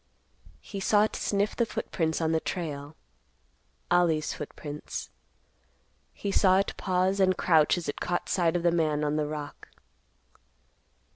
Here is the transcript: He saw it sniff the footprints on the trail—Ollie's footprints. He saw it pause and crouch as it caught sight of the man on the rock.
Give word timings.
He 0.61 0.79
saw 0.79 1.03
it 1.03 1.15
sniff 1.15 1.55
the 1.55 1.63
footprints 1.63 2.21
on 2.21 2.31
the 2.31 2.39
trail—Ollie's 2.39 4.33
footprints. 4.33 5.11
He 6.11 6.31
saw 6.31 6.57
it 6.57 6.73
pause 6.75 7.19
and 7.19 7.37
crouch 7.37 7.77
as 7.77 7.87
it 7.87 7.99
caught 8.01 8.27
sight 8.27 8.55
of 8.55 8.63
the 8.63 8.71
man 8.71 9.03
on 9.03 9.15
the 9.15 9.27
rock. 9.27 9.67